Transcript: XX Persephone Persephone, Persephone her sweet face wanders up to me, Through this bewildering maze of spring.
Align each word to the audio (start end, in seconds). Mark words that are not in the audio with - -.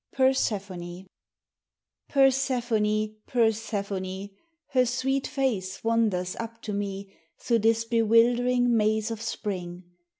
XX 0.13 0.17
Persephone 0.49 1.05
Persephone, 2.09 3.17
Persephone 3.27 4.31
her 4.69 4.83
sweet 4.83 5.27
face 5.27 5.83
wanders 5.83 6.35
up 6.37 6.59
to 6.63 6.73
me, 6.73 7.13
Through 7.37 7.59
this 7.59 7.85
bewildering 7.85 8.75
maze 8.75 9.11
of 9.11 9.21
spring. 9.21 9.83